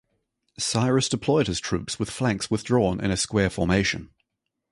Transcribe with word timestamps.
Cyrus 0.57 1.07
deployed 1.07 1.45
his 1.45 1.59
troops 1.59 1.99
with 1.99 2.09
flanks 2.09 2.49
withdrawn 2.49 2.99
in 2.99 3.11
a 3.11 3.15
square 3.17 3.51
formation. 3.51 4.09